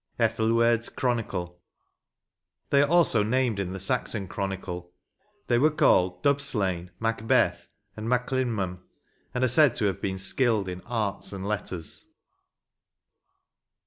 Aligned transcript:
—Ethelwerds 0.19 0.89
Chronicle, 0.95 1.61
They 2.71 2.81
are 2.81 2.89
also 2.89 3.21
named 3.21 3.59
in 3.59 3.69
the 3.69 3.79
Saxon 3.79 4.27
Chronicle; 4.27 4.91
they 5.45 5.59
were 5.59 5.69
called 5.69 6.23
Dubslane, 6.23 6.89
Macbeth, 6.99 7.67
and 7.95 8.09
Maclin 8.09 8.49
mum, 8.51 8.81
and 9.35 9.43
are 9.43 9.47
said 9.47 9.75
to 9.75 9.85
have 9.85 10.01
been 10.01 10.17
skilled 10.17 10.67
in 10.67 10.81
arts 10.87 11.31
and 11.31 11.47
letters. 11.47 12.05